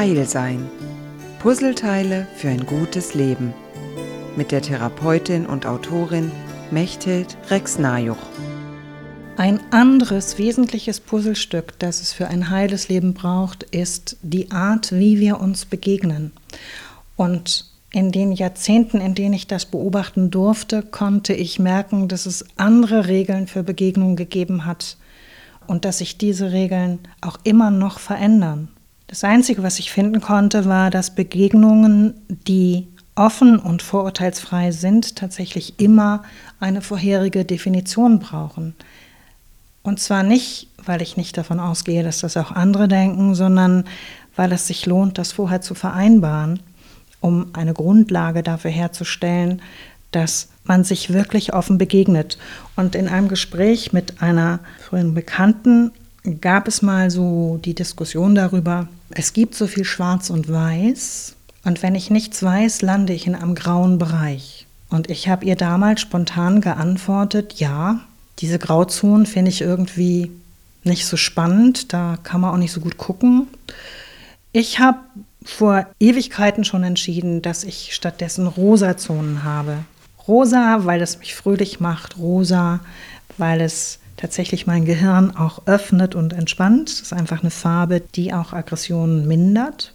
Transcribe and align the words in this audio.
Heil 0.00 0.24
sein. 0.24 0.66
Puzzleteile 1.40 2.26
für 2.34 2.48
ein 2.48 2.64
gutes 2.64 3.12
Leben. 3.12 3.52
Mit 4.34 4.50
der 4.50 4.62
Therapeutin 4.62 5.44
und 5.44 5.66
Autorin 5.66 6.32
Mechthild 6.70 7.36
Rex-Najuch. 7.50 8.16
Ein 9.36 9.60
anderes 9.70 10.38
wesentliches 10.38 11.00
Puzzlestück, 11.00 11.78
das 11.80 12.00
es 12.00 12.14
für 12.14 12.28
ein 12.28 12.48
heiles 12.48 12.88
Leben 12.88 13.12
braucht, 13.12 13.62
ist 13.64 14.16
die 14.22 14.50
Art, 14.50 14.90
wie 14.90 15.20
wir 15.20 15.38
uns 15.38 15.66
begegnen. 15.66 16.32
Und 17.16 17.70
in 17.92 18.10
den 18.10 18.32
Jahrzehnten, 18.32 19.02
in 19.02 19.14
denen 19.14 19.34
ich 19.34 19.48
das 19.48 19.66
beobachten 19.66 20.30
durfte, 20.30 20.80
konnte 20.80 21.34
ich 21.34 21.58
merken, 21.58 22.08
dass 22.08 22.24
es 22.24 22.46
andere 22.56 23.06
Regeln 23.06 23.46
für 23.46 23.62
Begegnungen 23.62 24.16
gegeben 24.16 24.64
hat 24.64 24.96
und 25.66 25.84
dass 25.84 25.98
sich 25.98 26.16
diese 26.16 26.52
Regeln 26.52 27.00
auch 27.20 27.36
immer 27.44 27.70
noch 27.70 27.98
verändern. 27.98 28.70
Das 29.10 29.24
Einzige, 29.24 29.64
was 29.64 29.80
ich 29.80 29.90
finden 29.90 30.20
konnte, 30.20 30.66
war, 30.66 30.88
dass 30.88 31.16
Begegnungen, 31.16 32.14
die 32.46 32.86
offen 33.16 33.58
und 33.58 33.82
vorurteilsfrei 33.82 34.70
sind, 34.70 35.16
tatsächlich 35.16 35.80
immer 35.80 36.22
eine 36.60 36.80
vorherige 36.80 37.44
Definition 37.44 38.20
brauchen. 38.20 38.76
Und 39.82 39.98
zwar 39.98 40.22
nicht, 40.22 40.68
weil 40.84 41.02
ich 41.02 41.16
nicht 41.16 41.36
davon 41.36 41.58
ausgehe, 41.58 42.04
dass 42.04 42.20
das 42.20 42.36
auch 42.36 42.52
andere 42.52 42.86
denken, 42.86 43.34
sondern 43.34 43.82
weil 44.36 44.52
es 44.52 44.68
sich 44.68 44.86
lohnt, 44.86 45.18
das 45.18 45.32
vorher 45.32 45.60
zu 45.60 45.74
vereinbaren, 45.74 46.60
um 47.18 47.48
eine 47.52 47.74
Grundlage 47.74 48.44
dafür 48.44 48.70
herzustellen, 48.70 49.60
dass 50.12 50.50
man 50.62 50.84
sich 50.84 51.12
wirklich 51.12 51.52
offen 51.52 51.78
begegnet. 51.78 52.38
Und 52.76 52.94
in 52.94 53.08
einem 53.08 53.26
Gespräch 53.26 53.92
mit 53.92 54.22
einer 54.22 54.60
früheren 54.78 55.14
Bekannten 55.14 55.90
gab 56.40 56.68
es 56.68 56.80
mal 56.80 57.10
so 57.10 57.58
die 57.64 57.74
Diskussion 57.74 58.36
darüber, 58.36 58.86
es 59.10 59.32
gibt 59.32 59.54
so 59.54 59.66
viel 59.66 59.84
Schwarz 59.84 60.30
und 60.30 60.50
Weiß 60.50 61.34
und 61.64 61.82
wenn 61.82 61.94
ich 61.94 62.10
nichts 62.10 62.42
weiß, 62.42 62.82
lande 62.82 63.12
ich 63.12 63.26
in 63.26 63.34
einem 63.34 63.54
grauen 63.54 63.98
Bereich. 63.98 64.66
Und 64.88 65.10
ich 65.10 65.28
habe 65.28 65.44
ihr 65.44 65.56
damals 65.56 66.00
spontan 66.00 66.60
geantwortet, 66.60 67.54
ja, 67.54 68.00
diese 68.38 68.58
Grauzonen 68.58 69.26
finde 69.26 69.50
ich 69.50 69.60
irgendwie 69.60 70.30
nicht 70.82 71.06
so 71.06 71.16
spannend, 71.16 71.92
da 71.92 72.18
kann 72.22 72.40
man 72.40 72.52
auch 72.52 72.58
nicht 72.58 72.72
so 72.72 72.80
gut 72.80 72.96
gucken. 72.96 73.48
Ich 74.52 74.80
habe 74.80 74.98
vor 75.44 75.86
Ewigkeiten 76.00 76.64
schon 76.64 76.82
entschieden, 76.82 77.42
dass 77.42 77.64
ich 77.64 77.94
stattdessen 77.94 78.46
rosa 78.46 78.96
Zonen 78.96 79.44
habe. 79.44 79.84
Rosa, 80.26 80.80
weil 80.84 81.02
es 81.02 81.18
mich 81.18 81.34
fröhlich 81.34 81.80
macht, 81.80 82.18
rosa, 82.18 82.80
weil 83.38 83.60
es 83.60 83.98
tatsächlich 84.20 84.66
mein 84.66 84.84
Gehirn 84.84 85.34
auch 85.34 85.66
öffnet 85.66 86.14
und 86.14 86.32
entspannt. 86.32 86.90
Das 86.90 87.00
ist 87.00 87.12
einfach 87.12 87.40
eine 87.40 87.50
Farbe, 87.50 88.00
die 88.00 88.34
auch 88.34 88.52
Aggressionen 88.52 89.26
mindert. 89.26 89.94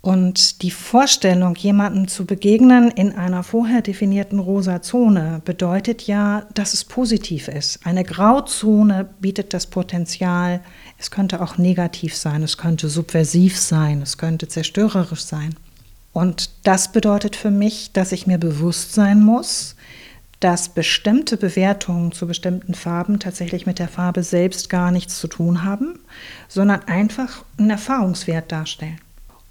Und 0.00 0.62
die 0.62 0.70
Vorstellung, 0.70 1.56
jemandem 1.56 2.06
zu 2.06 2.26
begegnen 2.26 2.90
in 2.92 3.12
einer 3.12 3.42
vorher 3.42 3.82
definierten 3.82 4.38
rosa 4.38 4.80
Zone, 4.80 5.42
bedeutet 5.44 6.06
ja, 6.06 6.46
dass 6.54 6.74
es 6.74 6.84
positiv 6.84 7.48
ist. 7.48 7.80
Eine 7.84 8.04
Grauzone 8.04 9.08
bietet 9.20 9.52
das 9.52 9.66
Potenzial, 9.66 10.60
es 10.96 11.10
könnte 11.10 11.42
auch 11.42 11.58
negativ 11.58 12.14
sein, 12.14 12.44
es 12.44 12.56
könnte 12.56 12.88
subversiv 12.88 13.58
sein, 13.58 14.00
es 14.00 14.16
könnte 14.16 14.46
zerstörerisch 14.46 15.24
sein. 15.24 15.56
Und 16.12 16.50
das 16.62 16.92
bedeutet 16.92 17.34
für 17.34 17.50
mich, 17.50 17.92
dass 17.92 18.12
ich 18.12 18.26
mir 18.26 18.38
bewusst 18.38 18.94
sein 18.94 19.20
muss, 19.20 19.74
dass 20.40 20.68
bestimmte 20.68 21.36
Bewertungen 21.36 22.12
zu 22.12 22.26
bestimmten 22.26 22.74
Farben 22.74 23.18
tatsächlich 23.18 23.66
mit 23.66 23.78
der 23.78 23.88
Farbe 23.88 24.22
selbst 24.22 24.68
gar 24.68 24.90
nichts 24.90 25.18
zu 25.18 25.28
tun 25.28 25.64
haben, 25.64 25.98
sondern 26.48 26.82
einfach 26.84 27.44
einen 27.58 27.70
Erfahrungswert 27.70 28.52
darstellen. 28.52 29.00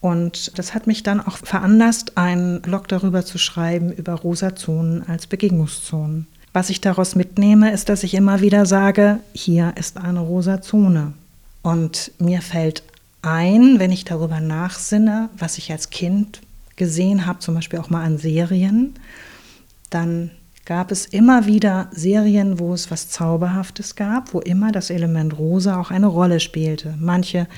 Und 0.00 0.58
das 0.58 0.74
hat 0.74 0.86
mich 0.86 1.02
dann 1.02 1.20
auch 1.20 1.36
veranlasst, 1.36 2.16
einen 2.16 2.62
Blog 2.62 2.88
darüber 2.88 3.24
zu 3.24 3.36
schreiben, 3.36 3.92
über 3.92 4.14
rosa 4.14 4.56
Zonen 4.56 5.06
als 5.06 5.26
Begegnungszonen. 5.26 6.26
Was 6.54 6.70
ich 6.70 6.80
daraus 6.80 7.14
mitnehme, 7.14 7.70
ist, 7.70 7.90
dass 7.90 8.02
ich 8.02 8.14
immer 8.14 8.40
wieder 8.40 8.64
sage, 8.64 9.20
hier 9.34 9.74
ist 9.76 9.98
eine 9.98 10.20
rosa 10.20 10.62
Zone. 10.62 11.12
Und 11.62 12.12
mir 12.18 12.40
fällt 12.40 12.82
ein, 13.22 13.78
wenn 13.78 13.92
ich 13.92 14.04
darüber 14.04 14.40
nachsinne, 14.40 15.28
was 15.36 15.58
ich 15.58 15.70
als 15.70 15.90
Kind 15.90 16.40
gesehen 16.76 17.26
habe, 17.26 17.40
zum 17.40 17.54
Beispiel 17.54 17.78
auch 17.78 17.90
mal 17.90 18.02
an 18.02 18.16
Serien, 18.16 18.94
dann 19.90 20.30
gab 20.70 20.92
es 20.92 21.04
immer 21.04 21.46
wieder 21.46 21.88
Serien, 21.90 22.60
wo 22.60 22.72
es 22.72 22.92
was 22.92 23.08
Zauberhaftes 23.08 23.96
gab, 23.96 24.32
wo 24.32 24.38
immer 24.38 24.70
das 24.70 24.90
Element 24.90 25.36
Rosa 25.36 25.80
auch 25.80 25.90
eine 25.90 26.06
Rolle 26.06 26.38
spielte. 26.38 26.94
Manche 27.00 27.48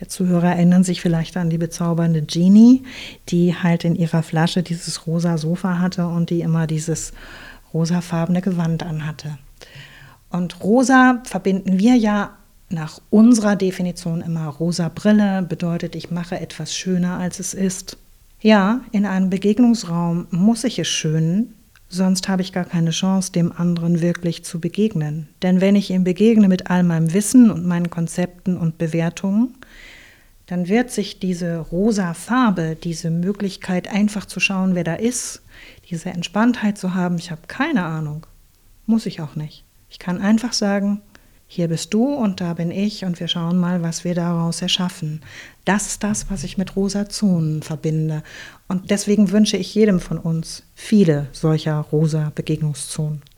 der 0.00 0.08
Zuhörer 0.08 0.52
erinnern 0.52 0.82
sich 0.82 1.02
vielleicht 1.02 1.36
an 1.36 1.50
die 1.50 1.58
bezaubernde 1.58 2.22
Genie, 2.22 2.82
die 3.28 3.54
halt 3.54 3.84
in 3.84 3.94
ihrer 3.94 4.22
Flasche 4.22 4.62
dieses 4.62 5.06
rosa 5.06 5.36
Sofa 5.36 5.80
hatte 5.80 6.06
und 6.06 6.30
die 6.30 6.40
immer 6.40 6.66
dieses 6.66 7.12
rosafarbene 7.74 8.40
Gewand 8.40 8.82
anhatte. 8.82 9.36
Und 10.30 10.64
rosa 10.64 11.20
verbinden 11.24 11.78
wir 11.78 11.96
ja 11.96 12.38
nach 12.70 13.02
unserer 13.10 13.54
Definition 13.54 14.22
immer 14.22 14.46
rosa 14.46 14.88
Brille, 14.88 15.42
bedeutet, 15.42 15.94
ich 15.94 16.10
mache 16.10 16.40
etwas 16.40 16.74
schöner, 16.74 17.18
als 17.18 17.38
es 17.38 17.52
ist. 17.52 17.98
Ja, 18.40 18.80
in 18.92 19.04
einem 19.04 19.28
Begegnungsraum 19.28 20.26
muss 20.30 20.64
ich 20.64 20.78
es 20.78 20.88
schönen, 20.88 21.52
Sonst 21.94 22.26
habe 22.30 22.40
ich 22.40 22.54
gar 22.54 22.64
keine 22.64 22.90
Chance, 22.90 23.32
dem 23.32 23.52
anderen 23.52 24.00
wirklich 24.00 24.46
zu 24.46 24.60
begegnen. 24.60 25.28
Denn 25.42 25.60
wenn 25.60 25.76
ich 25.76 25.90
ihm 25.90 26.04
begegne 26.04 26.48
mit 26.48 26.70
all 26.70 26.84
meinem 26.84 27.12
Wissen 27.12 27.50
und 27.50 27.66
meinen 27.66 27.90
Konzepten 27.90 28.56
und 28.56 28.78
Bewertungen, 28.78 29.58
dann 30.46 30.68
wird 30.68 30.90
sich 30.90 31.20
diese 31.20 31.58
rosa 31.58 32.14
Farbe, 32.14 32.78
diese 32.82 33.10
Möglichkeit 33.10 33.88
einfach 33.88 34.24
zu 34.24 34.40
schauen, 34.40 34.74
wer 34.74 34.84
da 34.84 34.94
ist, 34.94 35.42
diese 35.90 36.08
Entspanntheit 36.08 36.78
zu 36.78 36.94
haben, 36.94 37.18
ich 37.18 37.30
habe 37.30 37.42
keine 37.46 37.84
Ahnung, 37.84 38.26
muss 38.86 39.04
ich 39.04 39.20
auch 39.20 39.36
nicht. 39.36 39.66
Ich 39.90 39.98
kann 39.98 40.18
einfach 40.18 40.54
sagen, 40.54 41.02
hier 41.54 41.68
bist 41.68 41.92
du 41.92 42.14
und 42.14 42.40
da 42.40 42.54
bin 42.54 42.70
ich 42.70 43.04
und 43.04 43.20
wir 43.20 43.28
schauen 43.28 43.58
mal, 43.58 43.82
was 43.82 44.04
wir 44.04 44.14
daraus 44.14 44.62
erschaffen. 44.62 45.20
Das 45.66 45.86
ist 45.86 46.02
das, 46.02 46.30
was 46.30 46.44
ich 46.44 46.56
mit 46.56 46.76
rosa 46.76 47.10
Zonen 47.10 47.62
verbinde. 47.62 48.22
Und 48.68 48.90
deswegen 48.90 49.32
wünsche 49.32 49.58
ich 49.58 49.74
jedem 49.74 50.00
von 50.00 50.16
uns 50.16 50.62
viele 50.74 51.26
solcher 51.32 51.74
rosa 51.74 52.32
Begegnungszonen. 52.34 53.22